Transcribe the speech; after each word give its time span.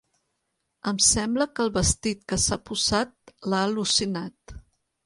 Em 0.91 1.01
sembla 1.07 1.47
que 1.53 1.63
el 1.67 1.71
vestit 1.75 2.25
que 2.33 2.41
s'ha 2.47 2.61
posat 2.71 3.35
l'ha 3.53 3.65
al·lucinat. 3.69 4.61